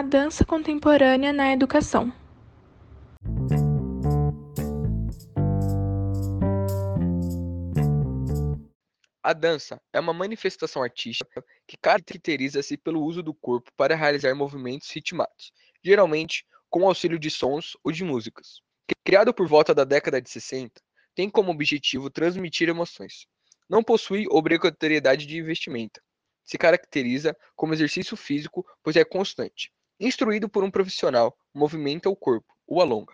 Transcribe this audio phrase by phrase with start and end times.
[0.00, 2.10] A dança contemporânea na educação.
[9.22, 14.90] A dança é uma manifestação artística que caracteriza-se pelo uso do corpo para realizar movimentos
[14.90, 15.52] ritmados,
[15.84, 18.62] geralmente com auxílio de sons ou de músicas.
[19.04, 20.80] Criado por volta da década de 60,
[21.14, 23.26] tem como objetivo transmitir emoções.
[23.68, 26.00] Não possui obrigatoriedade de investimento.
[26.42, 29.70] Se caracteriza como exercício físico, pois é constante.
[30.02, 33.12] Instruído por um profissional, movimenta o corpo, o alonga.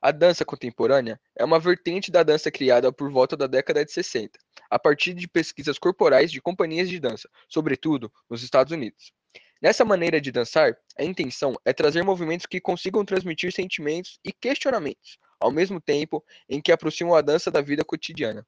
[0.00, 4.38] A dança contemporânea é uma vertente da dança criada por volta da década de 60,
[4.70, 9.12] a partir de pesquisas corporais de companhias de dança, sobretudo nos Estados Unidos.
[9.60, 15.18] Nessa maneira de dançar, a intenção é trazer movimentos que consigam transmitir sentimentos e questionamentos,
[15.38, 18.46] ao mesmo tempo em que aproximam a dança da vida cotidiana.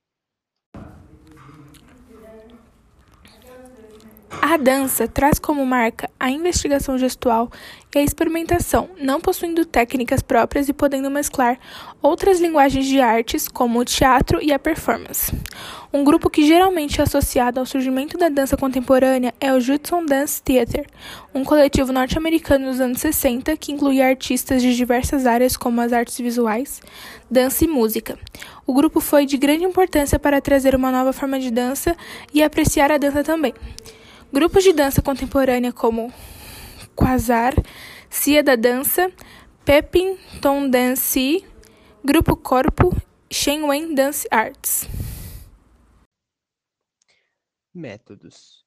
[4.43, 7.51] A dança traz como marca a investigação gestual
[7.95, 11.59] e a experimentação, não possuindo técnicas próprias e podendo mesclar
[12.01, 15.35] outras linguagens de artes, como o teatro e a performance.
[15.93, 20.43] Um grupo que geralmente é associado ao surgimento da dança contemporânea é o Judson Dance
[20.43, 20.87] Theater,
[21.35, 26.19] um coletivo norte-americano dos anos 60 que incluía artistas de diversas áreas como as artes
[26.19, 26.81] visuais,
[27.31, 28.19] dança e música.
[28.69, 31.97] O grupo foi de grande importância para trazer uma nova forma de dança
[32.35, 33.55] e apreciar a dança também.
[34.31, 36.13] Grupos de dança contemporânea como
[36.95, 37.55] Quasar,
[38.11, 39.11] Cia da Dança,
[39.65, 41.43] Pepin Tom Dance,
[42.05, 42.95] Grupo Corpo,
[43.33, 44.87] Shenwen Dance Arts.
[47.73, 48.67] Métodos.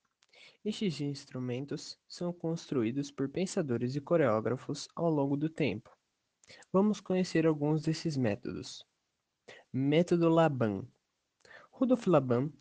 [0.66, 5.92] Estes instrumentos são construídos por pensadores e coreógrafos ao longo do tempo.
[6.74, 8.84] Vamos conhecer alguns desses métodos.
[9.74, 10.86] Método Laban.
[11.72, 12.52] Rudolf Laban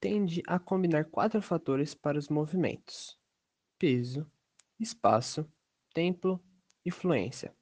[0.00, 3.16] tende a combinar quatro fatores para os movimentos:
[3.78, 4.28] peso,
[4.80, 5.48] espaço,
[5.94, 6.42] tempo
[6.84, 7.54] e fluência.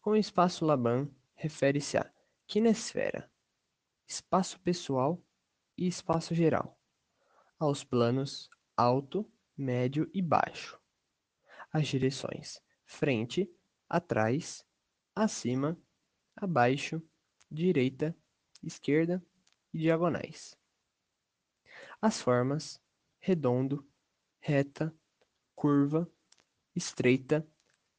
[0.00, 2.12] Com espaço Laban, refere-se a
[2.48, 3.30] kinesfera,
[4.08, 5.24] espaço pessoal
[5.78, 6.76] e espaço geral,
[7.60, 9.24] aos planos alto,
[9.56, 10.80] médio e baixo,
[11.72, 13.48] as direções frente,
[13.88, 14.66] atrás,
[15.14, 15.80] acima,
[16.34, 17.00] abaixo,
[17.50, 18.16] direita,
[18.62, 19.22] esquerda
[19.72, 20.56] e diagonais.
[22.00, 22.80] As formas
[23.18, 23.86] redondo,
[24.38, 24.94] reta,
[25.54, 26.10] curva,
[26.74, 27.46] estreita,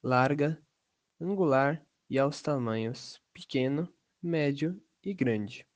[0.02, 0.62] larga,
[1.20, 3.92] angular e aos tamanhos pequeno,
[4.22, 5.68] médio e grande.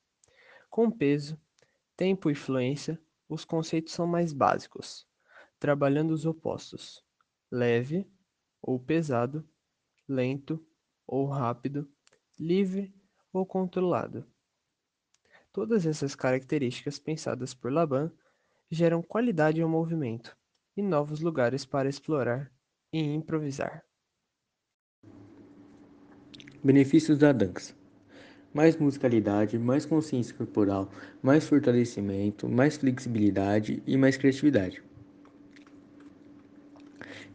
[0.69, 1.39] Com peso,
[1.95, 5.07] tempo e fluência, os conceitos são mais básicos,
[5.59, 7.03] trabalhando os opostos:
[7.51, 8.07] leve
[8.61, 9.47] ou pesado,
[10.07, 10.65] lento
[11.05, 11.89] ou rápido,
[12.39, 12.93] livre
[13.37, 14.25] ou controlado.
[15.51, 18.11] Todas essas características pensadas por Laban
[18.69, 20.35] geram qualidade ao movimento
[20.75, 22.51] e novos lugares para explorar
[22.91, 23.83] e improvisar.
[26.63, 27.75] Benefícios da dança:
[28.53, 30.89] mais musicalidade, mais consciência corporal,
[31.21, 34.81] mais fortalecimento, mais flexibilidade e mais criatividade.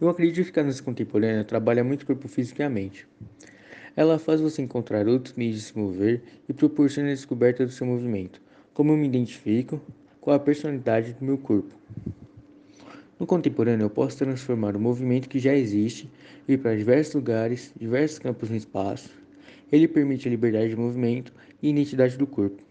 [0.01, 3.07] Eu acredito que a dança contemporânea trabalha muito o corpo físico e a mente.
[3.97, 7.87] Ela faz você encontrar outros meios de se mover e proporciona a descoberta do seu
[7.87, 8.41] movimento,
[8.73, 9.81] como eu me identifico
[10.21, 11.75] com a personalidade do meu corpo.
[13.19, 16.09] No contemporâneo, eu posso transformar o movimento que já existe
[16.49, 19.11] e ir para diversos lugares, diversos campos no espaço.
[19.71, 22.70] Ele permite a liberdade de movimento e identidade do corpo.